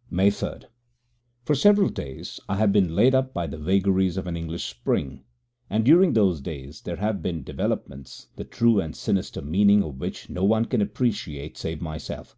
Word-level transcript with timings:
< 0.00 0.08
12 0.08 0.12
> 0.12 0.12
May 0.16 0.28
3. 0.32 0.50
For 1.44 1.54
several 1.54 1.88
days 1.88 2.40
I 2.48 2.56
have 2.56 2.72
been 2.72 2.96
laid 2.96 3.14
up 3.14 3.32
by 3.32 3.46
the 3.46 3.56
vagaries 3.56 4.16
of 4.16 4.26
an 4.26 4.36
English 4.36 4.64
spring, 4.64 5.22
and 5.70 5.84
during 5.84 6.14
those 6.14 6.40
days 6.40 6.80
there 6.80 6.96
have 6.96 7.22
been 7.22 7.44
developments, 7.44 8.26
the 8.34 8.42
true 8.42 8.80
and 8.80 8.96
sinister 8.96 9.40
meaning 9.40 9.84
of 9.84 10.00
which 10.00 10.28
no 10.28 10.42
one 10.42 10.64
can 10.64 10.82
appreciate 10.82 11.56
save 11.56 11.80
myself. 11.80 12.36